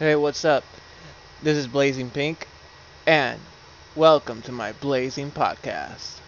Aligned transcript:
Hey, 0.00 0.16
what's 0.16 0.44
up? 0.44 0.64
This 1.40 1.56
is 1.56 1.68
Blazing 1.68 2.10
Pink, 2.10 2.48
and 3.06 3.38
welcome 3.94 4.42
to 4.42 4.50
my 4.50 4.72
Blazing 4.72 5.30
Podcast. 5.30 6.18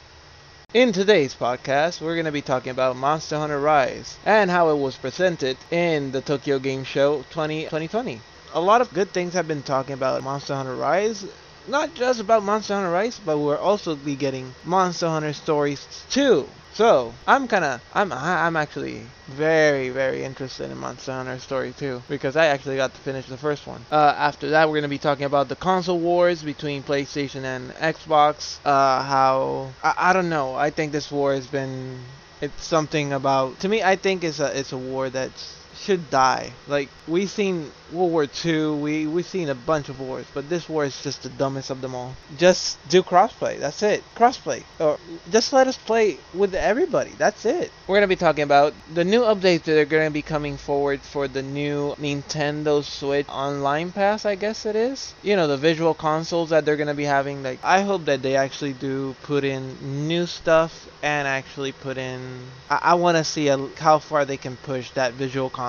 In 0.73 0.93
today's 0.93 1.35
podcast, 1.35 2.01
we're 2.01 2.15
going 2.15 2.27
to 2.27 2.31
be 2.33 2.43
talking 2.43 2.71
about 2.71 2.97
Monster 2.97 3.39
Hunter 3.39 3.59
Rise 3.59 4.19
and 4.25 4.53
how 4.53 4.71
it 4.71 4.77
was 4.77 4.95
presented 4.97 5.57
in 5.73 6.13
the 6.13 6.21
Tokyo 6.21 6.61
Game 6.61 6.85
Show 6.85 7.25
2020. 7.31 8.21
A 8.55 8.61
lot 8.61 8.83
of 8.83 8.95
good 8.95 9.11
things 9.13 9.35
have 9.35 9.49
been 9.49 9.65
talking 9.65 9.95
about 9.95 10.23
Monster 10.23 10.55
Hunter 10.55 10.77
Rise. 10.77 11.27
Not 11.69 11.95
just 11.95 12.21
about 12.21 12.45
Monster 12.45 12.75
Hunter 12.75 12.91
Rise, 12.91 13.19
but 13.25 13.39
we're 13.39 13.59
also 13.59 13.97
be 13.97 14.15
getting 14.15 14.55
Monster 14.65 15.09
Hunter 15.09 15.33
Stories 15.33 15.87
2. 16.11 16.49
So 16.75 17.15
I'm 17.27 17.49
kind 17.49 17.65
of 17.65 17.81
I'm 17.95 18.13
I'm 18.13 18.55
actually 18.55 19.01
very 19.29 19.89
very 19.89 20.23
interested 20.23 20.71
in 20.71 20.79
Monster 20.79 21.13
Hunter 21.13 21.39
Story 21.39 21.73
2 21.77 22.03
because 22.09 22.37
I 22.37 22.47
actually 22.47 22.77
got 22.77 22.95
to 22.95 23.01
finish 23.01 23.27
the 23.27 23.39
first 23.39 23.67
one. 23.67 23.85
Uh, 23.91 24.15
after 24.17 24.51
that, 24.51 24.69
we're 24.69 24.77
gonna 24.77 24.89
be 24.89 24.99
talking 24.99 25.25
about 25.25 25.49
the 25.49 25.57
console 25.57 25.99
wars 25.99 26.43
between 26.43 26.83
PlayStation 26.83 27.45
and 27.45 27.71
Xbox. 27.77 28.59
Uh, 28.65 29.03
how 29.03 29.71
I, 29.83 30.11
I 30.11 30.13
don't 30.13 30.29
know. 30.29 30.55
I 30.55 30.71
think 30.71 30.93
this 30.93 31.11
war 31.11 31.35
has 31.35 31.47
been 31.47 31.99
it's 32.41 32.65
something 32.65 33.13
about 33.13 33.59
to 33.61 33.69
me. 33.69 33.83
I 33.83 33.97
think 33.97 34.23
it's 34.23 34.39
a 34.39 34.57
it's 34.59 34.73
a 34.73 34.79
war 34.79 35.09
that's 35.09 35.66
should 35.83 36.11
die. 36.11 36.53
Like 36.67 36.89
we've 37.07 37.31
seen 37.31 37.71
World 37.93 38.13
War 38.13 38.27
II, 38.45 38.71
we 38.81 39.07
we've 39.07 39.27
seen 39.27 39.49
a 39.49 39.55
bunch 39.55 39.89
of 39.89 40.01
wars, 40.01 40.27
but 40.35 40.49
this 40.49 40.69
war 40.69 40.85
is 40.85 41.01
just 41.03 41.23
the 41.23 41.29
dumbest 41.29 41.71
of 41.71 41.81
them 41.81 41.95
all. 41.95 42.15
Just 42.37 42.79
do 42.89 43.03
crossplay. 43.03 43.61
That's 43.61 43.83
it. 43.83 44.03
Crossplay, 44.17 44.65
or 44.81 44.99
just 45.31 45.53
let 45.53 45.69
us 45.69 45.77
play 45.77 46.19
with 46.35 46.55
everybody. 46.55 47.11
That's 47.19 47.45
it. 47.45 47.71
We're 47.87 47.97
gonna 47.97 48.07
be 48.09 48.17
talking 48.17 48.45
about 48.45 48.75
the 48.93 49.05
new 49.05 49.23
updates 49.23 49.65
that 49.65 49.79
are 49.79 49.85
gonna 49.85 50.11
be 50.11 50.23
coming 50.23 50.57
forward 50.57 51.01
for 51.03 51.29
the 51.29 51.43
new 51.43 51.95
Nintendo 51.97 52.83
Switch 52.83 53.29
Online 53.29 53.93
Pass. 53.93 54.25
I 54.25 54.35
guess 54.35 54.67
it 54.67 54.77
is. 54.77 55.15
You 55.23 55.37
know 55.37 55.47
the 55.47 55.57
virtual 55.57 55.95
consoles 55.95 56.51
that 56.51 56.65
they're 56.65 56.77
gonna 56.77 56.95
be 56.95 57.05
having. 57.05 57.43
Like 57.43 57.61
I 57.63 57.83
hope 57.83 58.07
that 58.07 58.23
they 58.23 58.37
actually 58.37 58.73
do 58.73 59.15
put 59.23 59.45
in 59.45 60.09
new 60.09 60.27
stuff 60.27 60.89
and 61.03 61.29
actually 61.29 61.73
put 61.73 61.99
in. 61.99 62.21
I, 62.69 62.79
I 62.83 62.95
want 62.95 63.17
to 63.17 63.25
see 63.25 63.49
a, 63.49 63.59
how 63.79 63.99
far 64.01 64.25
they 64.25 64.37
can 64.37 64.57
push 64.57 64.91
that 64.93 65.13
virtual 65.13 65.51
console. 65.51 65.66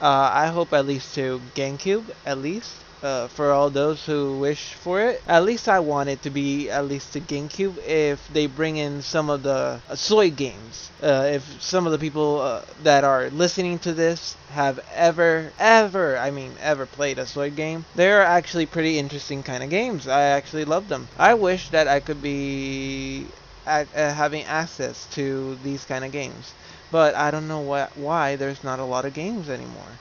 Uh, 0.00 0.30
I 0.32 0.46
hope 0.46 0.72
at 0.72 0.86
least 0.86 1.14
to 1.16 1.40
GameCube, 1.54 2.04
at 2.24 2.38
least. 2.38 2.72
Uh, 3.02 3.28
for 3.28 3.50
all 3.50 3.70
those 3.70 4.04
who 4.04 4.38
wish 4.38 4.74
for 4.74 5.00
it. 5.00 5.22
At 5.26 5.44
least 5.44 5.68
I 5.68 5.80
want 5.80 6.10
it 6.10 6.20
to 6.24 6.28
be 6.28 6.68
at 6.68 6.86
least 6.86 7.14
to 7.14 7.20
GameCube 7.20 7.78
if 7.86 8.28
they 8.28 8.46
bring 8.46 8.76
in 8.76 9.00
some 9.00 9.30
of 9.30 9.42
the 9.42 9.80
uh, 9.88 9.94
Zoids 9.94 10.36
games. 10.36 10.90
Uh, 11.02 11.30
if 11.32 11.62
some 11.62 11.86
of 11.86 11.92
the 11.92 11.98
people 11.98 12.42
uh, 12.42 12.60
that 12.82 13.02
are 13.02 13.30
listening 13.30 13.78
to 13.78 13.94
this 13.94 14.36
have 14.52 14.80
ever, 14.94 15.50
ever, 15.58 16.18
I 16.18 16.30
mean, 16.30 16.52
ever 16.60 16.84
played 16.84 17.18
a 17.18 17.24
Zoids 17.24 17.56
game, 17.56 17.86
they're 17.94 18.22
actually 18.22 18.66
pretty 18.66 18.98
interesting 18.98 19.42
kind 19.42 19.62
of 19.62 19.70
games. 19.70 20.06
I 20.06 20.20
actually 20.36 20.66
love 20.66 20.88
them. 20.88 21.08
I 21.16 21.32
wish 21.32 21.70
that 21.70 21.88
I 21.88 22.00
could 22.00 22.20
be 22.20 23.24
uh, 23.66 23.84
having 23.94 24.44
access 24.44 25.06
to 25.12 25.56
these 25.64 25.86
kind 25.86 26.04
of 26.04 26.12
games. 26.12 26.52
But 26.90 27.14
I 27.14 27.30
don't 27.30 27.46
know 27.48 27.60
why 27.94 28.36
there's 28.36 28.64
not 28.64 28.78
a 28.78 28.84
lot 28.84 29.04
of 29.04 29.14
games 29.14 29.48
anymore. 29.48 29.98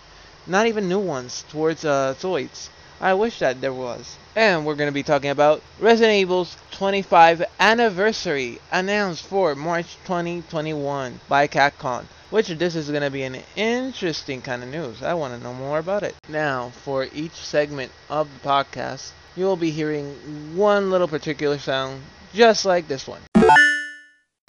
Not 0.47 0.65
even 0.65 0.89
new 0.89 0.99
ones 0.99 1.43
towards 1.49 1.85
uh, 1.85 2.15
Zoids. 2.17 2.69
I 3.01 3.13
wish 3.13 3.39
that 3.39 3.61
there 3.61 3.73
was. 3.73 4.17
And 4.35 4.65
we're 4.65 4.75
going 4.75 4.89
to 4.89 4.93
be 4.93 5.03
talking 5.03 5.29
about 5.29 5.61
Resident 5.79 6.15
Evil's 6.15 6.57
25th 6.73 7.45
anniversary 7.59 8.59
announced 8.71 9.23
for 9.23 9.55
March 9.55 9.97
2021 10.03 11.21
by 11.29 11.47
Capcom. 11.47 12.05
Which 12.29 12.47
this 12.47 12.75
is 12.75 12.89
going 12.89 13.03
to 13.03 13.09
be 13.09 13.23
an 13.23 13.41
interesting 13.55 14.41
kind 14.41 14.63
of 14.63 14.69
news. 14.69 15.01
I 15.01 15.13
want 15.13 15.33
to 15.33 15.43
know 15.43 15.53
more 15.53 15.79
about 15.79 16.03
it. 16.03 16.15
Now, 16.27 16.71
for 16.83 17.07
each 17.13 17.33
segment 17.33 17.91
of 18.09 18.27
the 18.33 18.47
podcast, 18.47 19.11
you 19.35 19.45
will 19.45 19.55
be 19.55 19.71
hearing 19.71 20.57
one 20.57 20.89
little 20.91 21.07
particular 21.07 21.57
sound 21.57 22.01
just 22.33 22.65
like 22.65 22.87
this 22.87 23.07
one. 23.07 23.21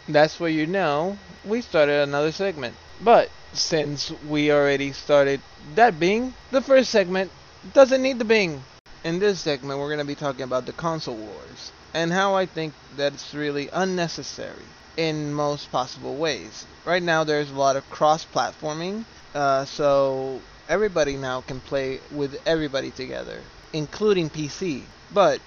That's 0.09 0.41
where 0.41 0.51
you 0.51 0.67
know 0.67 1.19
we 1.45 1.61
started 1.63 2.03
another 2.03 2.33
segment. 2.33 2.75
But 3.01 3.31
since 3.53 4.11
we 4.29 4.53
already 4.53 4.93
started 4.93 5.41
that 5.75 5.99
Bing, 5.99 6.35
the 6.51 6.61
first 6.61 6.91
segment 6.91 7.31
doesn't 7.73 8.03
need 8.03 8.19
the 8.19 8.25
Bing. 8.25 8.63
In 9.05 9.19
this 9.19 9.41
segment, 9.41 9.79
we're 9.79 9.89
going 9.89 9.99
to 9.99 10.05
be 10.05 10.15
talking 10.15 10.43
about 10.43 10.67
the 10.67 10.73
console 10.73 11.17
wars 11.17 11.73
and 11.95 12.13
how 12.13 12.35
I 12.35 12.47
think 12.47 12.75
that's 12.97 13.35
really 13.35 13.69
unnecessary 13.73 14.65
in 14.97 15.33
most 15.33 15.73
possible 15.73 16.17
ways. 16.17 16.67
Right 16.85 17.03
now, 17.03 17.25
there's 17.25 17.51
a 17.51 17.55
lot 17.55 17.77
of 17.77 17.89
cross 17.91 18.27
platforming, 18.27 19.05
uh, 19.35 19.65
so 19.65 20.41
everybody 20.69 21.17
now 21.17 21.41
can 21.41 21.61
play 21.61 22.01
with 22.11 22.41
everybody 22.47 22.91
together, 22.91 23.41
including 23.73 24.29
PC. 24.29 24.83
But 25.13 25.41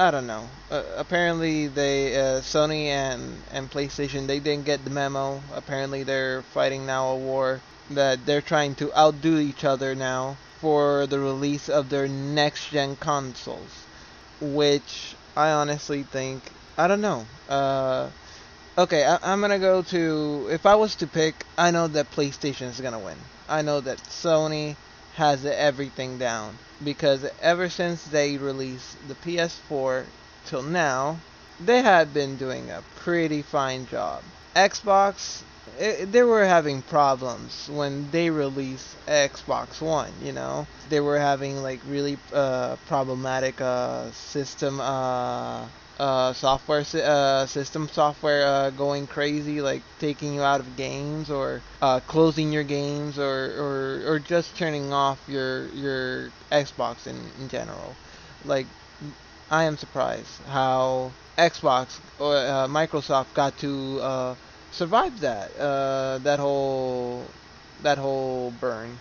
I 0.00 0.10
don't 0.10 0.26
know. 0.26 0.48
Uh, 0.70 0.82
apparently, 0.96 1.66
they 1.66 2.16
uh, 2.16 2.40
Sony 2.40 2.86
and 2.86 3.36
and 3.52 3.70
PlayStation 3.70 4.26
they 4.26 4.40
didn't 4.40 4.64
get 4.64 4.82
the 4.82 4.88
memo. 4.88 5.42
Apparently, 5.54 6.04
they're 6.04 6.40
fighting 6.40 6.86
now 6.86 7.08
a 7.08 7.16
war 7.16 7.60
that 7.90 8.24
they're 8.24 8.40
trying 8.40 8.74
to 8.76 8.90
outdo 8.96 9.36
each 9.36 9.62
other 9.62 9.94
now 9.94 10.38
for 10.58 11.06
the 11.06 11.18
release 11.18 11.68
of 11.68 11.90
their 11.90 12.08
next 12.08 12.70
gen 12.70 12.96
consoles, 12.96 13.74
which 14.40 15.14
I 15.36 15.50
honestly 15.50 16.02
think 16.02 16.40
I 16.78 16.88
don't 16.88 17.02
know. 17.02 17.26
Uh, 17.46 18.08
okay, 18.78 19.04
I, 19.04 19.18
I'm 19.22 19.42
gonna 19.42 19.58
go 19.58 19.82
to 19.82 20.48
if 20.50 20.64
I 20.64 20.76
was 20.76 20.94
to 20.94 21.06
pick, 21.06 21.44
I 21.58 21.70
know 21.72 21.88
that 21.88 22.10
PlayStation 22.10 22.68
is 22.70 22.80
gonna 22.80 22.98
win. 22.98 23.18
I 23.50 23.60
know 23.60 23.82
that 23.82 23.98
Sony 24.04 24.76
has 25.14 25.44
everything 25.44 26.18
down 26.18 26.58
because 26.82 27.26
ever 27.40 27.68
since 27.68 28.04
they 28.04 28.36
released 28.36 28.96
the 29.08 29.14
PS4 29.14 30.06
till 30.44 30.62
now, 30.62 31.18
they 31.60 31.82
have 31.82 32.12
been 32.14 32.36
doing 32.36 32.70
a 32.70 32.82
pretty 32.96 33.42
fine 33.42 33.86
job. 33.86 34.22
Xbox, 34.56 35.42
it, 35.78 36.10
they 36.10 36.22
were 36.22 36.44
having 36.44 36.82
problems 36.82 37.68
when 37.68 38.10
they 38.10 38.30
released 38.30 38.96
Xbox 39.06 39.80
One, 39.80 40.12
you 40.22 40.32
know. 40.32 40.66
They 40.88 41.00
were 41.00 41.18
having 41.18 41.62
like 41.62 41.80
really 41.84 42.16
uh, 42.32 42.76
problematic 42.86 43.60
uh, 43.60 44.10
system 44.12 44.80
uh, 44.80 45.66
uh, 46.00 46.32
software 46.32 46.82
uh, 46.94 47.44
system 47.44 47.86
software 47.92 48.46
uh, 48.46 48.70
going 48.70 49.06
crazy, 49.06 49.60
like 49.60 49.82
taking 49.98 50.32
you 50.34 50.40
out 50.40 50.58
of 50.60 50.76
games 50.76 51.30
or 51.30 51.60
uh, 51.82 52.00
closing 52.00 52.50
your 52.50 52.64
games 52.64 53.18
or, 53.18 53.52
or 53.60 54.02
or 54.06 54.18
just 54.18 54.56
turning 54.56 54.94
off 54.94 55.20
your 55.28 55.66
your 55.68 56.30
Xbox 56.50 57.06
in, 57.06 57.16
in 57.38 57.48
general. 57.50 57.94
Like 58.46 58.66
I 59.50 59.64
am 59.64 59.76
surprised 59.76 60.40
how 60.48 61.12
Xbox 61.36 62.00
or 62.18 62.34
uh, 62.34 62.66
Microsoft 62.66 63.34
got 63.34 63.58
to 63.58 64.36
survive 64.72 65.20
that 65.20 65.54
that 66.24 66.38
whole 66.38 67.26
that 67.82 67.98
whole 67.98 68.52
burn 68.58 68.98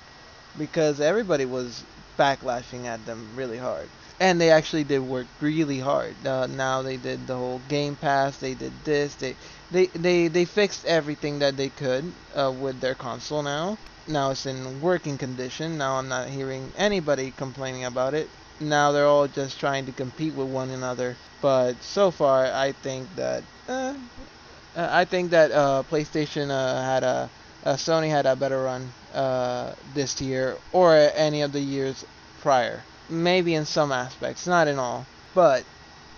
because 0.58 1.00
everybody 1.00 1.46
was 1.46 1.82
backlashing 2.18 2.84
at 2.86 3.06
them 3.06 3.26
really 3.38 3.58
hard 3.58 3.88
and 4.20 4.40
they 4.40 4.52
actually 4.52 4.84
did 4.84 5.00
work 5.00 5.28
really 5.40 5.80
hard. 5.80 6.16
Uh, 6.26 6.46
now 6.48 6.82
they 6.82 6.98
did 6.98 7.26
the 7.26 7.36
whole 7.36 7.62
Game 7.70 7.96
Pass. 7.96 8.38
They 8.38 8.54
did 8.54 8.74
this. 8.84 9.16
They 9.16 9.36
they 9.72 9.86
they 9.88 10.28
they 10.28 10.46
fixed 10.46 10.86
everything 10.86 11.40
that 11.40 11.56
they 11.56 11.70
could 11.70 12.12
uh, 12.36 12.52
with 12.52 12.82
their 12.82 12.96
console 12.96 13.44
now. 13.44 13.78
Now 14.08 14.32
it's 14.32 14.46
in 14.46 14.82
working 14.82 15.18
condition. 15.18 15.78
Now 15.78 15.96
I'm 15.96 16.10
not 16.10 16.28
hearing 16.28 16.72
anybody 16.78 17.32
complaining 17.38 17.86
about 17.86 18.14
it. 18.14 18.30
Now 18.60 18.92
they're 18.92 19.08
all 19.08 19.28
just 19.28 19.60
trying 19.60 19.86
to 19.86 19.92
compete 19.94 20.34
with 20.34 20.48
one 20.48 20.70
another. 20.70 21.16
But 21.42 21.82
so 21.82 22.12
far, 22.12 22.46
I 22.46 22.74
think 22.74 23.08
that 23.16 23.44
uh, 23.70 23.94
I 24.76 25.06
think 25.06 25.32
that 25.32 25.52
uh, 25.52 25.84
PlayStation 25.90 26.50
uh, 26.50 26.82
had 26.84 27.04
a 27.04 27.30
uh, 27.66 27.76
Sony 27.76 28.10
had 28.10 28.26
a 28.26 28.36
better 28.36 28.64
run 28.64 28.92
this 29.94 30.20
year 30.20 30.58
or 30.74 30.96
any 31.16 31.42
of 31.42 31.52
the 31.54 31.60
years 31.62 32.06
prior 32.42 32.84
maybe 33.10 33.56
in 33.56 33.66
some 33.66 33.92
aspects, 33.92 34.48
not 34.48 34.68
in 34.68 34.80
all, 34.80 35.06
but 35.34 35.64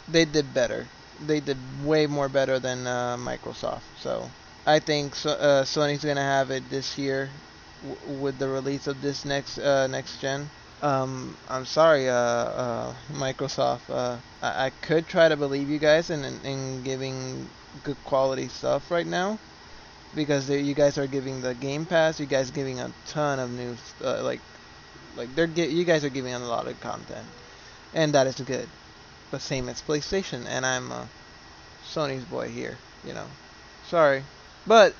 they 0.08 0.26
did 0.26 0.54
better. 0.54 0.88
They 1.26 1.40
did 1.40 1.58
way 1.84 2.08
more 2.08 2.30
better 2.30 2.60
than 2.60 2.88
uh, 2.88 3.18
Microsoft. 3.18 3.82
So 4.00 4.30
I 4.66 4.80
think 4.80 5.16
so, 5.16 5.32
uh, 5.32 5.64
Sony's 5.64 6.04
gonna 6.04 6.22
have 6.22 6.52
it 6.52 6.70
this 6.70 6.98
year 6.98 7.30
with 8.06 8.38
the 8.38 8.48
release 8.48 8.88
of 8.88 9.02
this 9.02 9.26
next 9.26 9.58
uh, 9.58 9.88
next 9.88 10.20
gen. 10.20 10.50
Um, 10.82 11.38
I'm 11.48 11.66
sorry, 11.66 12.10
uh, 12.10 12.14
uh, 12.14 12.94
Microsoft. 13.14 13.90
Uh, 13.90 14.18
I-, 14.42 14.66
I 14.66 14.70
could 14.82 15.08
try 15.08 15.30
to 15.30 15.38
believe 15.38 15.70
you 15.70 15.78
guys 15.78 16.10
in, 16.10 16.24
in, 16.24 16.40
in 16.44 16.84
giving 16.84 17.48
good 17.84 17.98
quality 18.06 18.48
stuff 18.48 18.90
right 18.90 19.06
now 19.06 19.38
because 20.16 20.50
you 20.50 20.74
guys 20.74 20.98
are 20.98 21.08
giving 21.08 21.42
the 21.42 21.54
Game 21.56 21.86
Pass. 21.86 22.20
You 22.20 22.26
guys 22.26 22.52
giving 22.52 22.80
a 22.80 22.92
ton 23.08 23.40
of 23.40 23.52
new 23.52 23.76
like 24.02 24.42
like 25.16 25.34
they're 25.36 25.48
get, 25.48 25.69
you 25.69 25.84
guys 25.84 26.04
are 26.04 26.10
giving 26.10 26.34
a 26.34 26.40
lot 26.40 26.68
of 26.68 26.80
content, 26.81 27.28
and 27.94 28.13
that 28.13 28.28
is 28.28 28.36
good. 28.36 28.68
But 29.31 29.42
same 29.42 29.69
as 29.69 29.81
PlayStation, 29.81 30.46
and 30.48 30.66
I'm 30.66 30.92
a 30.92 31.08
Sony's 31.88 32.25
boy 32.25 32.50
here. 32.50 32.78
You 33.06 33.13
know, 33.13 33.25
sorry, 33.88 34.24
but 34.68 34.96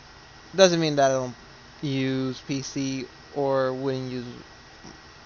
doesn't 0.56 0.80
mean 0.80 0.96
that 0.96 1.12
I 1.12 1.13
don't 1.13 1.36
use 1.81 2.42
PC 2.48 3.08
or 3.36 3.74
wouldn't 3.74 4.12
use 4.12 4.25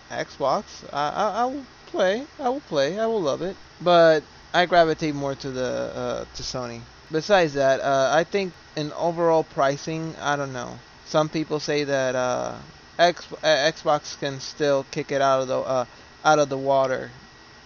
Xbox, 0.09 0.63
I, 0.93 1.09
I, 1.09 1.29
I 1.41 1.45
will 1.45 1.65
play. 1.87 2.25
I 2.39 2.49
will 2.49 2.61
play. 2.61 2.99
I 2.99 3.05
will 3.07 3.21
love 3.21 3.41
it. 3.41 3.55
But 3.81 4.23
I 4.53 4.65
gravitate 4.65 5.15
more 5.15 5.35
to 5.35 5.51
the 5.51 5.91
uh, 5.95 6.25
to 6.35 6.43
Sony. 6.43 6.81
Besides 7.11 7.53
that, 7.53 7.81
uh, 7.81 8.11
I 8.13 8.23
think 8.23 8.53
in 8.75 8.91
overall 8.93 9.43
pricing, 9.43 10.15
I 10.21 10.35
don't 10.35 10.53
know. 10.53 10.79
Some 11.05 11.29
people 11.29 11.59
say 11.59 11.83
that 11.83 12.15
uh, 12.15 12.55
X, 12.97 13.27
uh, 13.31 13.45
Xbox 13.45 14.17
can 14.19 14.39
still 14.39 14.85
kick 14.91 15.11
it 15.11 15.21
out 15.21 15.41
of 15.41 15.47
the 15.47 15.59
uh, 15.59 15.85
out 16.23 16.39
of 16.39 16.49
the 16.49 16.57
water, 16.57 17.11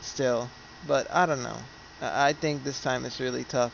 still. 0.02 0.50
But 0.88 1.08
I 1.14 1.26
don't 1.26 1.44
know. 1.44 1.58
I 2.02 2.34
think 2.34 2.64
this 2.64 2.82
time 2.82 3.06
it's 3.06 3.20
really 3.20 3.44
tough. 3.44 3.74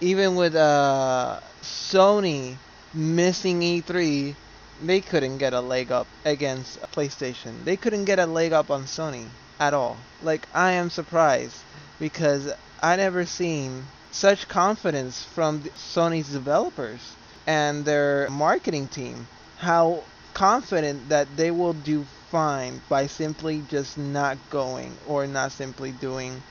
Even 0.00 0.36
with 0.36 0.54
uh, 0.54 1.40
Sony 1.62 2.56
missing 2.94 3.60
E3, 3.60 4.34
they 4.82 5.00
couldn't 5.00 5.38
get 5.38 5.52
a 5.52 5.60
leg 5.60 5.92
up 5.92 6.06
against 6.24 6.80
PlayStation. 6.92 7.64
They 7.64 7.76
couldn't 7.76 8.04
get 8.04 8.18
a 8.18 8.26
leg 8.26 8.52
up 8.52 8.70
on 8.70 8.84
Sony 8.84 9.26
at 9.60 9.74
all. 9.74 9.96
Like 10.22 10.48
I 10.54 10.72
am 10.72 10.90
surprised 10.90 11.60
because 11.98 12.52
I 12.82 12.96
never 12.96 13.26
seen 13.26 13.86
such 14.10 14.48
confidence 14.48 15.22
from 15.22 15.60
Sony's 15.62 16.30
developers 16.30 17.14
and 17.46 17.84
their 17.84 18.28
marketing 18.30 18.88
team. 18.88 19.26
How 19.58 20.04
confident 20.34 21.08
that 21.08 21.36
they 21.36 21.50
will 21.50 21.72
do 21.72 22.04
fine 22.30 22.82
by 22.88 23.06
simply 23.06 23.62
just 23.70 23.96
not 23.96 24.36
going 24.50 24.98
or 25.06 25.26
not 25.26 25.52
simply 25.52 25.92
doing 25.92 26.42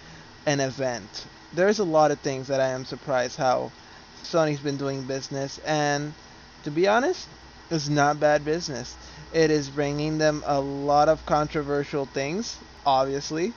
an 0.45 0.59
event. 0.59 1.25
There's 1.53 1.79
a 1.79 1.83
lot 1.83 2.11
of 2.11 2.19
things 2.19 2.47
that 2.47 2.59
I 2.59 2.69
am 2.69 2.85
surprised 2.85 3.37
how 3.37 3.71
Sony's 4.23 4.61
been 4.61 4.77
doing 4.77 5.03
business 5.03 5.59
and 5.59 6.13
to 6.63 6.71
be 6.71 6.87
honest, 6.87 7.27
it's 7.69 7.89
not 7.89 8.19
bad 8.19 8.45
business. 8.45 8.95
It 9.33 9.51
is 9.51 9.69
bringing 9.69 10.17
them 10.17 10.43
a 10.45 10.59
lot 10.59 11.09
of 11.09 11.25
controversial 11.25 12.05
things, 12.05 12.57
obviously, 12.85 13.53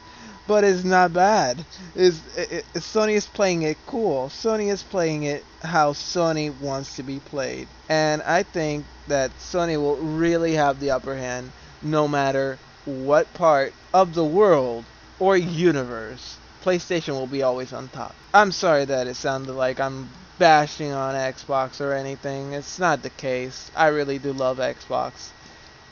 but 0.46 0.64
it's 0.64 0.84
not 0.84 1.12
bad. 1.12 1.64
Is 1.94 2.20
Sony 2.74 3.14
is 3.14 3.26
playing 3.26 3.62
it 3.62 3.76
cool. 3.86 4.28
Sony 4.28 4.72
is 4.72 4.82
playing 4.82 5.24
it 5.24 5.44
how 5.62 5.92
Sony 5.92 6.56
wants 6.60 6.96
to 6.96 7.02
be 7.02 7.18
played, 7.18 7.68
and 7.88 8.22
I 8.22 8.42
think 8.42 8.84
that 9.08 9.30
Sony 9.38 9.76
will 9.76 9.96
really 9.96 10.54
have 10.54 10.80
the 10.80 10.90
upper 10.90 11.14
hand 11.14 11.52
no 11.82 12.08
matter 12.08 12.58
what 12.84 13.32
part 13.34 13.72
of 13.92 14.14
the 14.14 14.24
world 14.24 14.84
or 15.18 15.36
universe. 15.36 16.36
PlayStation 16.62 17.10
will 17.10 17.26
be 17.26 17.42
always 17.42 17.72
on 17.72 17.88
top. 17.88 18.14
I'm 18.34 18.52
sorry 18.52 18.84
that 18.86 19.06
it 19.06 19.14
sounded 19.14 19.52
like 19.52 19.80
I'm 19.80 20.08
bashing 20.38 20.92
on 20.92 21.14
Xbox 21.14 21.80
or 21.80 21.92
anything. 21.92 22.52
It's 22.52 22.78
not 22.78 23.02
the 23.02 23.10
case. 23.10 23.70
I 23.74 23.88
really 23.88 24.18
do 24.18 24.32
love 24.32 24.58
Xbox. 24.58 25.30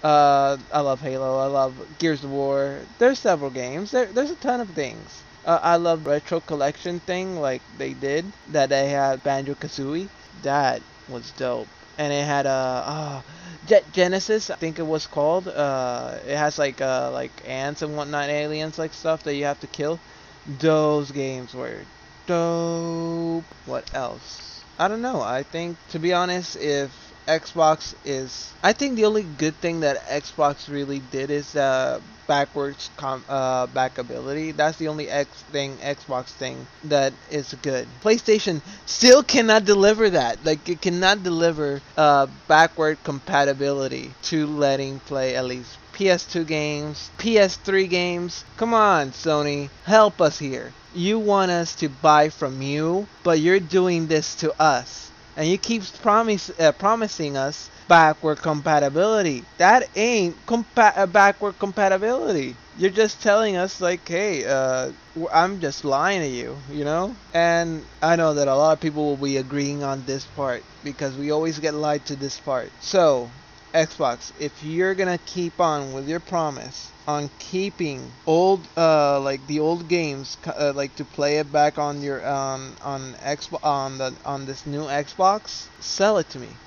Uh, 0.05 0.59
I 0.71 0.81
love 0.81 1.01
Halo. 1.01 1.39
I 1.39 1.47
love 1.47 1.99
Gears 1.99 2.23
of 2.25 2.31
War. 2.31 2.87
There's 2.99 3.19
several 3.19 3.51
games. 3.51 3.91
There, 3.91 4.13
there's 4.13 4.31
a 4.31 4.37
ton 4.37 4.61
of 4.61 4.71
things. 4.71 5.25
Uh, 5.45 5.59
I 5.63 5.77
love 5.77 6.07
retro 6.07 6.41
collection 6.41 7.01
thing 7.01 7.41
like 7.41 7.65
they 7.75 7.95
did 7.95 8.37
that 8.47 8.69
they 8.69 8.89
had 8.91 9.23
Banjo 9.23 9.55
Kazooie. 9.55 10.11
That 10.43 10.85
was 11.09 11.33
dope. 11.33 11.71
And 11.97 12.13
it 12.13 12.25
had 12.25 12.45
a 12.47 12.51
uh, 12.51 13.23
Jet 13.65 13.91
Genesis, 13.93 14.51
I 14.51 14.57
think 14.57 14.79
it 14.79 14.83
was 14.87 15.07
called. 15.07 15.49
Uh, 15.49 16.19
it 16.25 16.37
has 16.37 16.59
like 16.59 16.81
uh, 16.81 17.11
like 17.13 17.41
ants 17.45 17.83
and 17.83 17.97
whatnot, 17.97 18.29
aliens 18.29 18.79
like 18.79 18.93
stuff 18.95 19.23
that 19.25 19.35
you 19.37 19.45
have 19.45 19.61
to 19.61 19.69
kill. 19.69 20.03
Those 20.47 21.13
games 21.13 21.55
were 21.55 21.87
dope. 22.27 23.55
What 23.65 23.89
else? 23.95 24.65
I 24.79 24.89
don't 24.89 25.03
know. 25.03 25.21
I 25.21 25.45
think 25.45 25.79
to 25.89 25.99
be 25.99 26.13
honest, 26.13 26.57
if 26.57 27.04
Xbox 27.27 27.95
is. 28.05 28.53
I 28.63 28.73
think 28.73 28.97
the 28.97 29.05
only 29.07 29.23
good 29.23 29.55
thing 29.57 29.81
that 29.81 30.07
Xbox 30.07 30.69
really 30.69 31.01
did 31.01 31.31
is 31.31 31.57
uh, 31.57 32.01
backwards 32.27 32.91
com- 32.97 33.25
uh, 33.29 33.67
backability. 33.69 34.55
That's 34.55 34.77
the 34.79 34.89
only 34.89 35.09
X 35.09 35.29
thing, 35.53 35.77
Xbox 35.79 36.27
thing 36.27 36.67
that 36.85 37.13
is 37.31 37.55
good. 37.63 37.89
PlayStation 38.03 38.61
still 38.87 39.23
cannot 39.23 39.65
deliver 39.65 40.11
that. 40.11 40.45
Like 40.45 40.69
it 40.69 40.81
cannot 40.83 41.23
deliver 41.23 41.81
uh, 41.97 42.27
backward 42.49 43.03
compatibility 43.05 44.13
to 44.25 44.47
letting 44.47 45.01
play 45.01 45.37
at 45.37 45.45
least 45.45 45.79
PS2 45.95 46.45
games, 46.45 47.11
PS3 47.19 47.87
games. 47.87 48.45
Come 48.57 48.75
on, 48.75 49.13
Sony, 49.13 49.71
help 49.85 50.21
us 50.21 50.39
here. 50.39 50.73
You 50.95 51.19
want 51.19 51.51
us 51.51 51.75
to 51.77 51.89
buy 51.89 52.29
from 52.29 52.63
you, 52.63 53.07
but 53.23 53.41
you're 53.41 53.61
doing 53.61 54.07
this 54.07 54.35
to 54.37 54.53
us 54.61 55.11
and 55.37 55.49
you 55.49 55.59
keep 55.59 55.83
promise, 56.01 56.51
uh, 56.59 56.73
promising 56.73 57.37
us 57.37 57.71
backward 57.89 58.39
compatibility. 58.41 59.49
That 59.59 59.91
ain't 59.95 60.45
compa- 60.47 60.97
uh, 60.97 61.07
backward 61.07 61.59
compatibility. 61.59 62.61
You're 62.75 62.91
just 62.91 63.23
telling 63.23 63.57
us 63.57 63.81
like, 63.81 64.07
hey, 64.09 64.45
uh, 64.47 64.93
I'm 65.33 65.61
just 65.61 65.85
lying 65.85 66.21
to 66.23 66.29
you, 66.29 66.63
you 66.69 66.85
know? 66.85 67.19
And 67.33 67.89
I 68.03 68.17
know 68.17 68.35
that 68.35 68.49
a 68.49 68.55
lot 68.57 68.73
of 68.73 68.81
people 68.81 69.05
will 69.07 69.17
be 69.27 69.37
agreeing 69.37 69.83
on 69.83 70.05
this 70.05 70.27
part 70.27 70.67
because 70.83 71.17
we 71.17 71.31
always 71.31 71.59
get 71.59 71.75
lied 71.75 72.07
to 72.07 72.17
this 72.17 72.41
part. 72.41 72.73
So, 72.79 73.33
Xbox, 73.75 74.33
if 74.37 74.63
you're 74.63 74.95
gonna 74.95 75.19
keep 75.19 75.61
on 75.61 75.93
with 75.93 76.09
your 76.09 76.21
promise 76.21 76.94
on 77.07 77.31
keeping 77.39 78.13
old 78.27 78.69
uh 78.77 79.19
like 79.21 79.47
the 79.47 79.59
old 79.61 79.89
games 79.89 80.37
uh, 80.47 80.73
like 80.75 80.95
to 80.97 81.05
play 81.05 81.39
it 81.39 81.51
back 81.53 81.79
on 81.79 82.01
your 82.03 82.27
um 82.27 82.77
on 82.83 83.15
Xbox 83.15 83.59
on 83.63 83.99
the 83.99 84.17
on 84.25 84.45
this 84.47 84.67
new 84.67 84.85
Xbox? 84.85 85.69
Sell 85.81 86.19
it 86.19 86.29
to 86.31 86.39
me. 86.39 86.61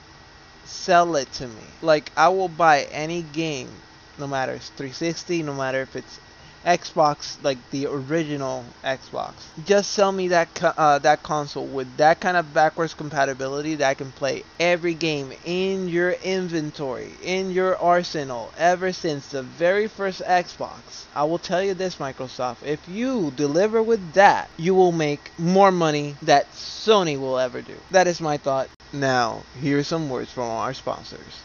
Sell 0.63 1.15
it 1.15 1.31
to 1.33 1.47
me. 1.47 1.77
Like 1.81 2.11
I 2.17 2.29
will 2.29 2.49
buy 2.49 2.83
any 2.91 3.23
game 3.23 3.81
no 4.17 4.27
matter 4.27 4.53
it's 4.53 4.69
360 4.69 5.43
no 5.43 5.53
matter 5.53 5.81
if 5.81 5.95
it's 5.95 6.19
Xbox, 6.65 7.41
like 7.43 7.57
the 7.71 7.87
original 7.87 8.65
Xbox. 8.83 9.33
Just 9.65 9.91
sell 9.91 10.11
me 10.11 10.29
that 10.29 10.53
co- 10.53 10.73
uh, 10.77 10.99
that 10.99 11.23
console 11.23 11.67
with 11.67 11.97
that 11.97 12.19
kind 12.19 12.37
of 12.37 12.53
backwards 12.53 12.93
compatibility 12.93 13.75
that 13.75 13.89
I 13.89 13.93
can 13.93 14.11
play 14.11 14.43
every 14.59 14.93
game 14.93 15.33
in 15.45 15.87
your 15.87 16.11
inventory, 16.11 17.11
in 17.23 17.51
your 17.51 17.77
arsenal, 17.77 18.51
ever 18.57 18.91
since 18.91 19.27
the 19.27 19.43
very 19.43 19.87
first 19.87 20.21
Xbox. 20.21 21.05
I 21.15 21.23
will 21.23 21.39
tell 21.39 21.63
you 21.63 21.73
this, 21.73 21.95
Microsoft, 21.95 22.63
if 22.65 22.87
you 22.87 23.31
deliver 23.35 23.81
with 23.81 24.13
that, 24.13 24.49
you 24.57 24.75
will 24.75 24.91
make 24.91 25.31
more 25.37 25.71
money 25.71 26.15
that 26.23 26.51
Sony 26.51 27.19
will 27.19 27.37
ever 27.39 27.61
do. 27.61 27.75
That 27.91 28.07
is 28.07 28.21
my 28.21 28.37
thought. 28.37 28.69
Now, 28.93 29.43
here's 29.61 29.87
some 29.87 30.09
words 30.09 30.31
from 30.31 30.49
our 30.49 30.73
sponsors. 30.73 31.41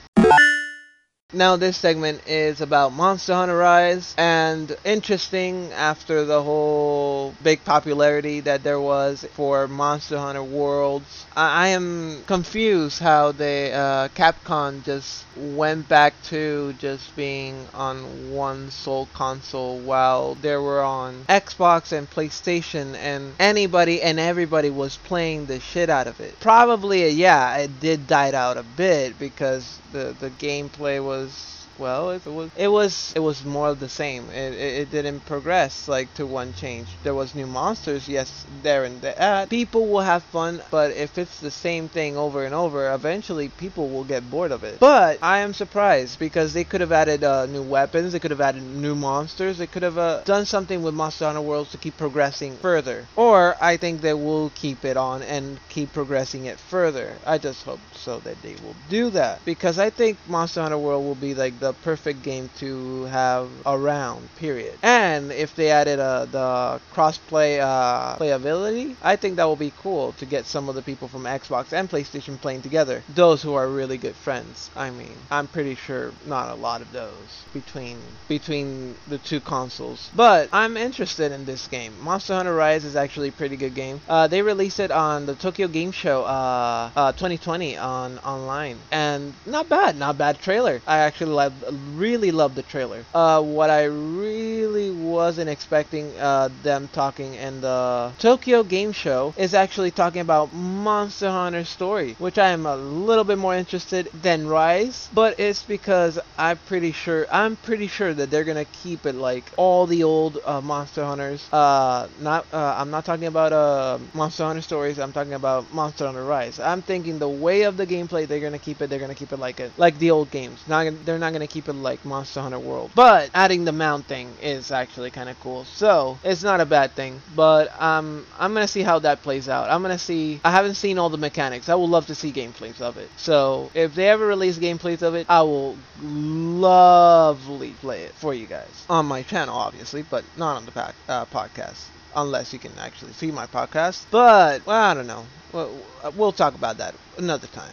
Now 1.34 1.56
this 1.56 1.78
segment 1.78 2.28
is 2.28 2.60
about 2.60 2.92
Monster 2.92 3.32
Hunter 3.32 3.56
Rise 3.56 4.14
and 4.18 4.76
interesting 4.84 5.72
after 5.72 6.26
the 6.26 6.42
whole 6.42 7.34
big 7.42 7.64
popularity 7.64 8.40
that 8.40 8.62
there 8.62 8.78
was 8.78 9.26
for 9.32 9.66
Monster 9.66 10.18
Hunter 10.18 10.42
Worlds. 10.42 11.24
I, 11.34 11.64
I 11.64 11.68
am 11.68 12.22
confused 12.26 12.98
how 12.98 13.32
they 13.32 13.72
uh, 13.72 14.08
Capcom 14.08 14.84
just 14.84 15.24
went 15.34 15.88
back 15.88 16.12
to 16.24 16.74
just 16.74 17.16
being 17.16 17.66
on 17.72 18.30
one 18.30 18.70
sole 18.70 19.08
console 19.14 19.78
while 19.78 20.34
they 20.34 20.56
were 20.56 20.82
on 20.82 21.24
Xbox 21.30 21.92
and 21.92 22.10
PlayStation 22.10 22.94
and 22.96 23.32
anybody 23.40 24.02
and 24.02 24.20
everybody 24.20 24.68
was 24.68 24.98
playing 24.98 25.46
the 25.46 25.60
shit 25.60 25.88
out 25.88 26.06
of 26.06 26.20
it. 26.20 26.38
Probably 26.40 27.08
yeah, 27.08 27.56
it 27.56 27.80
did 27.80 28.06
die 28.06 28.32
out 28.32 28.58
a 28.58 28.62
bit 28.62 29.18
because 29.18 29.80
the 29.92 30.14
the 30.18 30.30
gameplay 30.30 31.02
was 31.02 31.21
because 31.22 31.61
well, 31.82 32.10
it 32.10 32.24
was 32.24 32.50
it 32.56 32.68
was 32.68 33.12
it 33.16 33.18
was 33.18 33.44
more 33.44 33.68
of 33.68 33.80
the 33.80 33.88
same. 33.88 34.30
It, 34.30 34.54
it, 34.54 34.72
it, 34.82 34.90
didn't 34.92 35.26
progress 35.26 35.88
like 35.88 36.14
to 36.14 36.24
one 36.24 36.52
change. 36.54 36.86
There 37.02 37.14
was 37.14 37.34
new 37.34 37.46
monsters, 37.46 38.08
yes, 38.08 38.46
there 38.62 38.84
and 38.84 39.02
there. 39.02 39.46
People 39.48 39.88
will 39.88 40.00
have 40.00 40.22
fun, 40.24 40.62
but 40.70 40.92
if 40.92 41.18
it's 41.18 41.40
the 41.40 41.50
same 41.50 41.88
thing 41.88 42.16
over 42.16 42.44
and 42.44 42.54
over, 42.54 42.94
eventually 42.94 43.48
people 43.48 43.88
will 43.88 44.04
get 44.04 44.30
bored 44.30 44.52
of 44.52 44.62
it. 44.62 44.78
But 44.78 45.18
I 45.22 45.38
am 45.38 45.52
surprised 45.52 46.20
because 46.20 46.52
they 46.52 46.62
could 46.62 46.80
have 46.82 46.92
added 46.92 47.24
uh, 47.24 47.46
new 47.46 47.62
weapons, 47.62 48.12
they 48.12 48.20
could 48.20 48.30
have 48.30 48.40
added 48.40 48.62
new 48.62 48.94
monsters, 48.94 49.58
they 49.58 49.66
could 49.66 49.82
have 49.82 49.98
uh, 49.98 50.22
done 50.24 50.46
something 50.46 50.82
with 50.82 50.94
Monster 50.94 51.26
Hunter 51.26 51.40
Worlds 51.40 51.72
to 51.72 51.78
keep 51.78 51.96
progressing 51.96 52.58
further. 52.58 53.08
Or 53.16 53.56
I 53.60 53.76
think 53.76 54.00
they 54.00 54.14
will 54.14 54.50
keep 54.54 54.84
it 54.84 54.96
on 54.96 55.22
and 55.22 55.58
keep 55.68 55.92
progressing 55.92 56.44
it 56.44 56.60
further. 56.60 57.18
I 57.26 57.38
just 57.38 57.64
hope 57.64 57.80
so 57.94 58.20
that 58.20 58.40
they 58.42 58.54
will 58.62 58.76
do 58.88 59.10
that 59.10 59.44
because 59.44 59.80
I 59.80 59.90
think 59.90 60.18
Monster 60.28 60.62
Hunter 60.62 60.78
World 60.78 61.04
will 61.04 61.16
be 61.16 61.34
like 61.34 61.58
the 61.58 61.71
perfect 61.72 62.22
game 62.22 62.50
to 62.58 63.04
have 63.04 63.50
around. 63.66 64.28
Period. 64.36 64.78
And 64.82 65.32
if 65.32 65.54
they 65.54 65.70
added 65.70 65.98
uh, 66.00 66.26
the 66.26 66.80
cross-play 66.92 67.60
uh, 67.60 68.16
playability, 68.16 68.96
I 69.02 69.16
think 69.16 69.36
that 69.36 69.44
will 69.44 69.56
be 69.56 69.72
cool 69.82 70.12
to 70.12 70.26
get 70.26 70.46
some 70.46 70.68
of 70.68 70.74
the 70.74 70.82
people 70.82 71.08
from 71.08 71.24
Xbox 71.24 71.72
and 71.72 71.88
PlayStation 71.88 72.40
playing 72.40 72.62
together. 72.62 73.02
Those 73.14 73.42
who 73.42 73.54
are 73.54 73.68
really 73.68 73.98
good 73.98 74.16
friends. 74.16 74.70
I 74.76 74.90
mean, 74.90 75.16
I'm 75.30 75.46
pretty 75.46 75.74
sure 75.74 76.12
not 76.26 76.50
a 76.50 76.54
lot 76.54 76.80
of 76.80 76.92
those 76.92 77.44
between 77.52 77.98
between 78.28 78.94
the 79.08 79.18
two 79.18 79.40
consoles. 79.40 80.10
But 80.14 80.48
I'm 80.52 80.76
interested 80.76 81.32
in 81.32 81.44
this 81.44 81.68
game. 81.68 81.92
Monster 82.02 82.34
Hunter 82.34 82.54
Rise 82.54 82.84
is 82.84 82.96
actually 82.96 83.28
a 83.28 83.32
pretty 83.32 83.56
good 83.56 83.74
game. 83.74 84.00
Uh, 84.08 84.26
they 84.26 84.42
released 84.42 84.80
it 84.80 84.90
on 84.90 85.26
the 85.26 85.34
Tokyo 85.34 85.68
Game 85.68 85.92
Show 85.92 86.22
uh, 86.22 86.90
uh 86.96 87.12
2020 87.12 87.76
on 87.76 88.18
online, 88.18 88.78
and 88.90 89.34
not 89.46 89.68
bad, 89.68 89.96
not 89.96 90.18
bad 90.18 90.38
trailer. 90.40 90.80
I 90.86 90.98
actually 90.98 91.32
like 91.32 91.51
really 91.94 92.30
love 92.30 92.54
the 92.54 92.62
trailer. 92.62 93.04
Uh, 93.14 93.42
what 93.42 93.70
I 93.70 93.84
really 93.84 94.90
wasn't 94.90 95.50
expecting 95.50 96.16
uh, 96.18 96.48
them 96.62 96.88
talking 96.92 97.34
in 97.34 97.60
the 97.60 98.12
Tokyo 98.18 98.62
Game 98.62 98.92
Show 98.92 99.34
is 99.36 99.54
actually 99.54 99.90
talking 99.90 100.20
about 100.20 100.52
Monster 100.52 101.30
Hunter 101.30 101.64
story, 101.64 102.14
which 102.18 102.38
I 102.38 102.48
am 102.48 102.66
a 102.66 102.76
little 102.76 103.24
bit 103.24 103.38
more 103.38 103.54
interested 103.54 104.08
than 104.22 104.46
Rise, 104.46 105.08
but 105.12 105.38
it's 105.38 105.62
because 105.62 106.18
I'm 106.38 106.58
pretty 106.58 106.92
sure 106.92 107.26
I'm 107.30 107.56
pretty 107.56 107.86
sure 107.86 108.12
that 108.14 108.30
they're 108.30 108.44
gonna 108.44 108.64
keep 108.64 109.06
it 109.06 109.14
like 109.14 109.44
all 109.56 109.86
the 109.86 110.04
old 110.04 110.38
uh, 110.44 110.60
Monster 110.60 111.04
Hunters. 111.04 111.48
Uh, 111.52 112.08
not 112.20 112.46
uh, 112.52 112.76
I'm 112.78 112.90
not 112.90 113.04
talking 113.04 113.26
about 113.26 113.52
uh, 113.52 113.98
Monster 114.14 114.44
Hunter 114.44 114.62
stories. 114.62 114.98
I'm 114.98 115.12
talking 115.12 115.34
about 115.34 115.72
Monster 115.72 116.06
Hunter 116.06 116.24
Rise. 116.24 116.58
I'm 116.58 116.82
thinking 116.82 117.18
the 117.18 117.28
way 117.28 117.62
of 117.62 117.76
the 117.76 117.86
gameplay 117.86 118.26
they're 118.26 118.40
gonna 118.40 118.58
keep 118.58 118.82
it. 118.82 118.90
They're 118.90 118.98
gonna 118.98 119.14
keep 119.14 119.32
it 119.32 119.38
like 119.38 119.60
it 119.60 119.72
like 119.78 119.98
the 119.98 120.10
old 120.10 120.30
games. 120.30 120.62
Not 120.66 121.04
they're 121.04 121.18
not 121.18 121.32
gonna 121.32 121.41
keep 121.46 121.68
it 121.68 121.74
like 121.74 122.04
Monster 122.04 122.40
Hunter 122.40 122.58
World. 122.58 122.90
But 122.94 123.30
adding 123.34 123.64
the 123.64 123.72
mount 123.72 124.06
thing 124.06 124.34
is 124.42 124.70
actually 124.70 125.10
kind 125.10 125.28
of 125.28 125.38
cool. 125.40 125.64
So 125.64 126.18
it's 126.24 126.42
not 126.42 126.60
a 126.60 126.66
bad 126.66 126.92
thing. 126.92 127.20
But 127.34 127.80
um, 127.80 128.26
I'm 128.38 128.52
gonna 128.54 128.68
see 128.68 128.82
how 128.82 128.98
that 129.00 129.22
plays 129.22 129.48
out. 129.48 129.70
I'm 129.70 129.82
gonna 129.82 129.98
see. 129.98 130.40
I 130.44 130.50
haven't 130.50 130.74
seen 130.74 130.98
all 130.98 131.10
the 131.10 131.18
mechanics. 131.18 131.68
I 131.68 131.74
would 131.74 131.90
love 131.90 132.06
to 132.06 132.14
see 132.14 132.32
gameplays 132.32 132.80
of 132.80 132.96
it. 132.96 133.10
So 133.16 133.70
if 133.74 133.94
they 133.94 134.08
ever 134.08 134.26
release 134.26 134.58
gameplays 134.58 135.02
of 135.02 135.14
it, 135.14 135.26
I 135.28 135.42
will 135.42 135.76
lovely 136.00 137.70
play 137.80 138.04
it 138.04 138.14
for 138.14 138.34
you 138.34 138.46
guys 138.46 138.86
on 138.88 139.06
my 139.06 139.22
channel, 139.22 139.56
obviously, 139.56 140.02
but 140.02 140.24
not 140.36 140.56
on 140.56 140.66
the 140.66 140.72
pack, 140.72 140.94
uh, 141.08 141.26
podcast 141.26 141.88
unless 142.14 142.52
you 142.52 142.58
can 142.58 142.72
actually 142.78 143.12
see 143.12 143.30
my 143.30 143.46
podcast. 143.46 144.04
But 144.10 144.64
well, 144.66 144.82
I 144.82 144.94
don't 144.94 145.06
know. 145.06 145.24
We'll, 145.52 145.82
we'll 146.16 146.32
talk 146.32 146.54
about 146.54 146.78
that 146.78 146.94
another 147.18 147.46
time. 147.48 147.72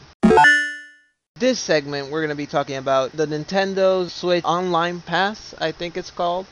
This 1.39 1.57
segment, 1.57 2.11
we're 2.11 2.19
going 2.19 2.31
to 2.31 2.35
be 2.35 2.47
talking 2.47 2.75
about 2.75 3.13
the 3.13 3.25
Nintendo 3.25 4.09
Switch 4.09 4.43
Online 4.43 4.99
Pass, 4.99 5.55
I 5.57 5.71
think 5.71 5.95
it's 5.95 6.11
called. 6.11 6.45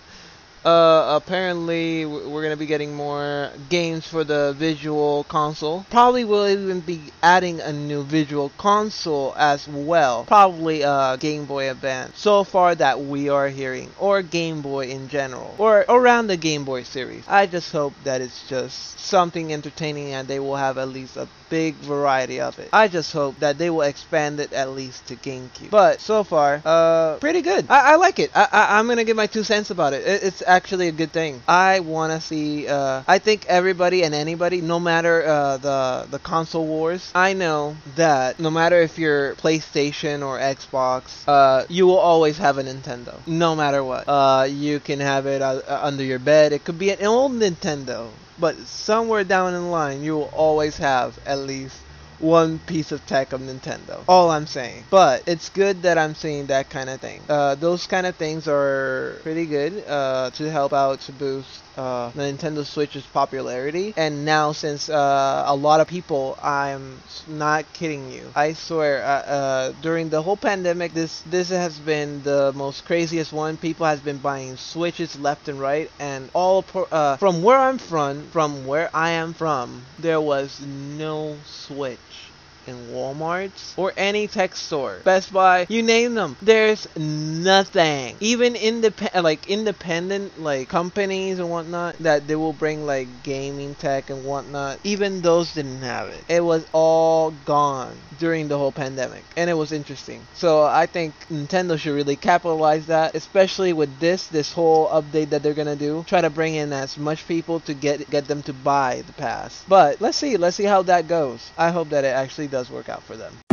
Uh, 0.64 1.20
apparently, 1.22 2.06
we're 2.06 2.42
going 2.42 2.52
to 2.52 2.58
be 2.58 2.66
getting 2.66 2.96
more 2.96 3.52
games 3.70 4.08
for 4.08 4.24
the 4.24 4.56
Virtual 4.58 5.26
Console. 5.26 5.86
Probably 5.90 6.24
will 6.24 6.48
even 6.48 6.80
be 6.80 7.02
adding 7.22 7.60
a 7.60 7.74
new 7.74 8.04
Virtual 8.04 8.50
Console 8.58 9.34
as 9.38 9.68
well. 9.68 10.24
Probably 10.24 10.84
a 10.84 11.18
Game 11.20 11.46
Boy 11.46 11.70
Advance. 11.70 12.18
So 12.18 12.46
far 12.46 12.74
that 12.76 13.02
we 13.02 13.28
are 13.28 13.50
hearing, 13.50 13.92
or 14.00 14.22
Game 14.22 14.62
Boy 14.62 14.88
in 14.88 15.10
general, 15.10 15.54
or 15.58 15.86
around 15.90 16.28
the 16.28 16.38
Game 16.38 16.64
Boy 16.64 16.84
series. 16.84 17.26
I 17.28 17.46
just 17.46 17.74
hope 17.74 17.94
that 18.06 18.22
it's 18.22 18.48
just 18.48 19.00
something 19.00 19.52
entertaining 19.52 20.14
and 20.14 20.28
they 20.28 20.40
will 20.40 20.56
have 20.56 20.78
at 20.78 20.90
least 20.90 21.18
a 21.18 21.28
big 21.50 21.76
variety 21.76 22.40
of 22.42 22.58
it. 22.60 22.70
I 22.74 22.88
just 22.88 23.12
hope 23.14 23.40
that 23.40 23.58
they 23.58 23.70
will 23.70 23.82
expand 23.82 24.40
it 24.40 24.54
at 24.54 24.70
least 24.72 25.08
to 25.08 25.16
GameCube. 25.16 25.70
But 25.70 26.02
so 26.02 26.24
far, 26.24 26.62
uh, 26.64 27.18
pretty 27.20 27.42
good. 27.42 27.66
I, 27.70 27.94
I 27.94 27.96
like 27.96 28.20
it. 28.20 28.32
I, 28.36 28.48
I, 28.52 28.80
am 28.80 28.88
gonna 28.88 29.04
give 29.04 29.18
my 29.18 29.28
two 29.28 29.44
cents 29.44 29.70
about 29.70 29.94
it. 29.94 30.06
it 30.06 30.24
it's 30.24 30.44
actually 30.46 30.88
a 30.88 30.92
good 30.92 31.12
thing. 31.12 31.42
I 31.48 31.80
want 31.80 32.14
to 32.14 32.22
see. 32.22 32.68
Uh, 32.68 33.04
I 33.08 33.20
think 33.20 33.46
everybody 33.48 34.04
and 34.04 34.14
anybody, 34.14 34.62
no 34.62 34.80
matter 34.80 35.24
uh, 35.24 35.58
the 35.58 36.08
the 36.10 36.20
console 36.20 36.66
wars, 36.66 37.12
I 37.16 37.34
know 37.34 37.76
that 37.96 38.40
no 38.40 38.50
matter 38.50 38.80
if 38.82 38.98
you're 38.98 39.36
PlayStation 39.36 40.26
or 40.26 40.40
Xbox, 40.40 41.28
uh, 41.28 41.66
you 41.70 41.88
will 41.88 42.00
always 42.00 42.38
have 42.38 42.58
a 42.58 42.64
Nintendo, 42.64 43.16
no 43.28 43.56
matter 43.56 43.84
what. 43.84 44.06
Uh, 44.08 44.48
you 44.50 44.80
can 44.80 45.00
have 45.00 45.26
it 45.26 45.42
uh, 45.42 45.62
under 45.82 46.04
your 46.04 46.20
bed. 46.20 46.54
It 46.54 46.64
could 46.64 46.80
be 46.80 46.92
an 46.92 47.06
old 47.06 47.32
Nintendo, 47.34 48.10
but 48.40 48.58
somewhere 48.60 49.24
down 49.24 49.54
in 49.54 49.72
line, 49.72 50.04
you 50.04 50.16
will 50.16 50.32
always 50.34 50.78
have 50.78 51.18
at 51.26 51.40
least 51.40 51.78
one 52.20 52.60
piece 52.60 52.92
of 52.92 53.06
tech 53.06 53.34
of 53.34 53.42
Nintendo. 53.42 54.04
All 54.08 54.32
I'm 54.32 54.48
saying. 54.48 54.86
But 54.90 55.24
it's 55.28 55.50
good 55.50 55.84
that 55.84 55.98
I'm 55.98 56.16
seeing 56.16 56.48
that 56.48 56.70
kind 56.70 56.90
of 56.90 57.00
thing. 57.00 57.22
Uh, 57.30 57.56
those 57.56 57.86
kind 57.86 58.08
of 58.08 58.16
things 58.16 58.48
are 58.48 59.20
pretty 59.24 59.46
good 59.46 59.84
uh, 59.88 60.32
to 60.32 60.50
help 60.50 60.74
out 60.74 61.00
to 61.02 61.12
boost 61.12 61.67
uh, 61.78 62.12
the 62.12 62.24
Nintendo 62.24 62.66
Switch's 62.66 63.06
popularity. 63.06 63.94
And 63.96 64.26
now, 64.26 64.52
since 64.52 64.90
uh, 64.90 65.44
a 65.46 65.56
lot 65.56 65.80
of 65.80 65.88
people, 65.88 66.38
I'm 66.42 67.02
not 67.28 67.72
kidding 67.74 68.12
you, 68.12 68.32
I 68.36 68.54
swear, 68.54 69.04
uh, 69.04 69.08
uh, 69.08 69.72
during 69.82 70.10
the 70.10 70.22
whole 70.22 70.38
pandemic, 70.38 70.94
this 70.94 71.22
this 71.22 71.50
has 71.50 71.78
been 71.80 72.24
the 72.24 72.52
most 72.56 72.86
craziest 72.86 73.32
one. 73.32 73.58
People 73.58 73.86
has 73.86 74.00
been 74.00 74.18
buying 74.18 74.58
Switches 74.58 75.20
left 75.20 75.48
and 75.48 75.60
right, 75.60 75.90
and 76.00 76.30
all 76.34 76.64
pro- 76.64 76.88
uh, 76.92 77.18
from 77.18 77.44
where 77.44 77.58
I'm 77.58 77.78
from, 77.78 78.30
from 78.32 78.66
where 78.66 78.90
I 78.94 79.12
am 79.12 79.34
from, 79.34 79.84
there 80.00 80.22
was 80.22 80.60
no 80.62 81.38
Switch 81.46 82.32
in 82.68 82.88
Walmart's 82.88 83.74
or 83.78 83.94
any 83.98 84.28
tech 84.28 84.56
store, 84.56 85.02
Best 85.04 85.32
Buy, 85.32 85.66
you 85.70 85.84
name 85.84 86.16
them. 86.16 86.36
There's 86.42 86.88
nothing. 86.98 88.16
Even 88.20 88.56
independent, 88.56 89.24
like 89.24 89.50
independent, 89.50 90.42
like 90.42 90.70
companies 90.70 91.40
and 91.40 91.50
whatnot 91.50 91.98
that 92.00 92.28
they 92.28 92.36
will 92.36 92.54
bring 92.54 92.86
like 92.86 93.08
gaming 93.24 93.76
tech 93.76 94.10
and 94.10 94.26
whatnot. 94.26 94.80
Even 94.84 95.22
those 95.22 95.54
didn't 95.54 95.82
have 95.82 96.10
it. 96.10 96.24
It 96.28 96.44
was 96.44 96.66
all 96.74 97.32
gone 97.46 97.98
during 98.20 98.48
the 98.48 98.58
whole 98.58 98.72
pandemic, 98.72 99.24
and 99.36 99.50
it 99.50 99.54
was 99.54 99.72
interesting. 99.72 100.22
So 100.34 100.64
I 100.64 100.86
think 100.86 101.14
Nintendo 101.30 101.78
should 101.78 101.94
really 101.94 102.16
capitalize 102.16 102.88
that, 102.88 103.16
especially 103.16 103.74
with 103.74 104.00
this 104.00 104.28
this 104.28 104.52
whole 104.52 104.88
update 104.90 105.30
that 105.30 105.44
they're 105.44 105.54
gonna 105.54 105.76
do. 105.76 106.04
Try 106.08 106.22
to 106.22 106.30
bring 106.30 106.56
in 106.56 106.74
as 106.74 106.98
much 106.98 107.28
people 107.28 107.60
to 107.62 107.74
get 107.74 108.10
get 108.10 108.28
them 108.28 108.42
to 108.44 108.54
buy 108.54 109.04
the 109.06 109.14
pass. 109.14 109.64
But 109.68 110.02
let's 110.02 110.18
see, 110.18 110.38
let's 110.38 110.58
see 110.58 110.64
how 110.64 110.82
that 110.84 111.08
goes. 111.08 111.52
I 111.58 111.70
hope 111.70 111.90
that 111.90 112.04
it 112.04 112.16
actually 112.16 112.48
does 112.48 112.57
work 112.66 112.90
out 112.90 113.04
for 113.04 113.16
them. 113.16 113.47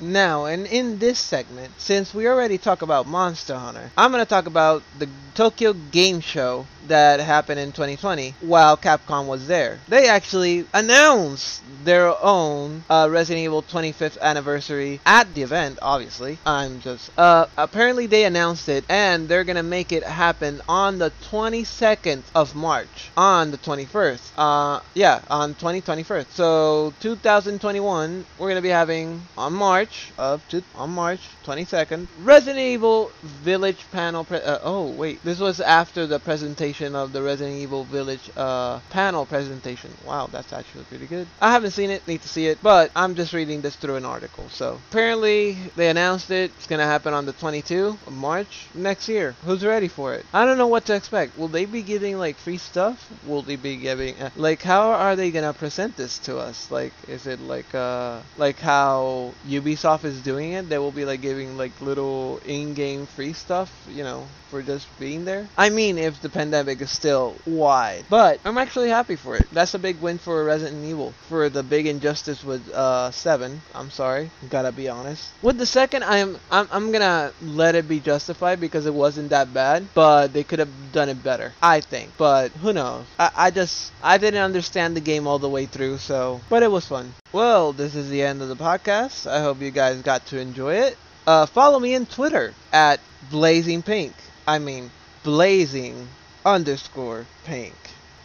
Now, 0.00 0.46
and 0.46 0.66
in 0.66 0.98
this 0.98 1.18
segment, 1.18 1.72
since 1.78 2.12
we 2.12 2.26
already 2.26 2.58
talk 2.58 2.82
about 2.82 3.06
Monster 3.06 3.56
Hunter, 3.56 3.90
I'm 3.96 4.10
going 4.10 4.24
to 4.24 4.28
talk 4.28 4.46
about 4.46 4.82
the 4.98 5.08
Tokyo 5.34 5.72
Game 5.72 6.20
Show 6.20 6.66
that 6.88 7.20
happened 7.20 7.58
in 7.58 7.72
2020 7.72 8.34
while 8.40 8.76
Capcom 8.76 9.26
was 9.26 9.46
there. 9.46 9.80
They 9.88 10.08
actually 10.08 10.66
announced 10.72 11.62
their 11.84 12.14
own 12.22 12.84
uh, 12.88 13.08
Resident 13.10 13.44
Evil 13.44 13.62
25th 13.62 14.20
anniversary 14.20 15.00
at 15.04 15.32
the 15.34 15.42
event, 15.42 15.78
obviously. 15.82 16.38
I'm 16.46 16.80
just. 16.80 17.10
Uh, 17.18 17.46
apparently, 17.56 18.06
they 18.06 18.24
announced 18.24 18.68
it 18.68 18.84
and 18.88 19.28
they're 19.28 19.44
going 19.44 19.56
to 19.56 19.62
make 19.62 19.92
it 19.92 20.02
happen 20.02 20.60
on 20.68 20.98
the 20.98 21.12
22nd 21.30 22.22
of 22.34 22.54
March. 22.54 23.10
On 23.16 23.50
the 23.50 23.58
21st. 23.58 24.20
Uh, 24.36 24.80
yeah, 24.94 25.20
on 25.28 25.54
2021st. 25.54 26.26
So, 26.30 26.92
2021, 27.00 28.24
we're 28.38 28.46
going 28.46 28.56
to 28.56 28.62
be 28.62 28.68
having 28.68 29.22
on 29.36 29.52
March 29.52 29.83
of 30.18 30.46
two, 30.48 30.62
on 30.74 30.90
March 30.90 31.20
22nd 31.44 32.06
Resident 32.22 32.58
Evil 32.58 33.10
Village 33.22 33.84
panel. 33.92 34.26
Uh, 34.30 34.58
oh, 34.62 34.90
wait. 34.90 35.22
This 35.22 35.38
was 35.38 35.60
after 35.60 36.06
the 36.06 36.18
presentation 36.18 36.94
of 36.94 37.12
the 37.12 37.22
Resident 37.22 37.56
Evil 37.56 37.84
Village 37.84 38.30
uh, 38.36 38.80
panel 38.90 39.26
presentation. 39.26 39.90
Wow, 40.06 40.28
that's 40.30 40.52
actually 40.52 40.84
pretty 40.84 41.06
good. 41.06 41.26
I 41.40 41.52
haven't 41.52 41.72
seen 41.72 41.90
it, 41.90 42.06
need 42.08 42.22
to 42.22 42.28
see 42.28 42.46
it, 42.46 42.58
but 42.62 42.90
I'm 42.96 43.14
just 43.14 43.32
reading 43.32 43.60
this 43.60 43.76
through 43.76 43.96
an 43.96 44.04
article. 44.04 44.48
So 44.48 44.80
apparently 44.90 45.58
they 45.76 45.88
announced 45.88 46.30
it. 46.30 46.50
It's 46.56 46.66
gonna 46.66 46.86
happen 46.86 47.14
on 47.14 47.26
the 47.26 47.32
22 47.32 47.98
of 48.06 48.12
March 48.12 48.66
next 48.74 49.08
year. 49.08 49.34
Who's 49.44 49.64
ready 49.64 49.88
for 49.88 50.14
it? 50.14 50.24
I 50.32 50.44
don't 50.44 50.58
know 50.58 50.66
what 50.66 50.86
to 50.86 50.94
expect. 50.94 51.36
Will 51.38 51.48
they 51.48 51.66
be 51.66 51.82
giving 51.82 52.18
like 52.18 52.36
free 52.36 52.58
stuff? 52.58 53.10
Will 53.26 53.42
they 53.42 53.56
be 53.56 53.76
giving 53.76 54.18
uh, 54.20 54.30
like 54.36 54.62
how 54.62 54.92
are 54.92 55.16
they 55.16 55.30
gonna 55.30 55.52
present 55.52 55.96
this 55.96 56.18
to 56.20 56.38
us? 56.38 56.70
Like 56.70 56.92
is 57.08 57.26
it 57.26 57.40
like 57.40 57.74
uh 57.74 58.20
like 58.38 58.58
how 58.58 59.34
Ubisoft 59.46 59.73
is 60.04 60.22
doing 60.22 60.52
it? 60.52 60.68
They 60.68 60.78
will 60.78 60.92
be 60.92 61.04
like 61.04 61.20
giving 61.20 61.56
like 61.56 61.80
little 61.80 62.40
in-game 62.44 63.06
free 63.06 63.32
stuff, 63.32 63.70
you 63.88 64.02
know, 64.02 64.26
for 64.50 64.62
just 64.62 64.86
being 65.00 65.24
there. 65.24 65.48
I 65.56 65.70
mean, 65.70 65.98
if 65.98 66.20
the 66.20 66.28
pandemic 66.28 66.80
is 66.80 66.90
still 66.90 67.34
wide, 67.46 68.04
but 68.08 68.40
I'm 68.44 68.58
actually 68.58 68.88
happy 68.88 69.16
for 69.16 69.36
it. 69.36 69.46
That's 69.52 69.74
a 69.74 69.78
big 69.78 70.00
win 70.00 70.18
for 70.18 70.44
Resident 70.44 70.84
Evil. 70.84 71.12
For 71.28 71.48
the 71.48 71.62
big 71.62 71.86
injustice 71.86 72.44
with 72.44 72.68
uh 72.70 73.10
seven, 73.10 73.60
I'm 73.74 73.90
sorry, 73.90 74.30
gotta 74.48 74.72
be 74.72 74.88
honest. 74.88 75.30
With 75.42 75.58
the 75.58 75.66
second, 75.66 76.04
I'm 76.04 76.38
I'm 76.50 76.68
I'm 76.70 76.92
gonna 76.92 77.32
let 77.42 77.74
it 77.74 77.88
be 77.88 78.00
justified 78.00 78.60
because 78.60 78.86
it 78.86 78.94
wasn't 78.94 79.30
that 79.30 79.52
bad, 79.52 79.88
but 79.94 80.32
they 80.32 80.44
could 80.44 80.60
have 80.60 80.92
done 80.92 81.08
it 81.08 81.22
better, 81.22 81.52
I 81.60 81.80
think. 81.80 82.10
But 82.16 82.52
who 82.62 82.72
knows? 82.72 83.06
I 83.18 83.30
I 83.36 83.50
just 83.50 83.92
I 84.02 84.18
didn't 84.18 84.42
understand 84.42 84.96
the 84.96 85.00
game 85.00 85.26
all 85.26 85.38
the 85.38 85.48
way 85.48 85.66
through, 85.66 85.98
so 85.98 86.40
but 86.48 86.62
it 86.62 86.70
was 86.70 86.86
fun. 86.86 87.12
Well, 87.34 87.72
this 87.72 87.96
is 87.96 88.10
the 88.10 88.22
end 88.22 88.42
of 88.42 88.48
the 88.48 88.54
podcast. 88.54 89.28
I 89.28 89.40
hope 89.40 89.60
you 89.60 89.72
guys 89.72 90.00
got 90.02 90.24
to 90.26 90.38
enjoy 90.38 90.74
it. 90.74 90.96
Uh, 91.26 91.46
follow 91.46 91.80
me 91.80 91.96
on 91.96 92.06
Twitter 92.06 92.54
at 92.72 93.00
Blazing 93.28 93.82
Pink. 93.82 94.12
I 94.46 94.60
mean, 94.60 94.92
blazing 95.24 96.06
underscore 96.46 97.26
pink. 97.44 97.74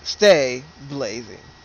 Stay 0.04 0.62
blazing. 0.90 1.50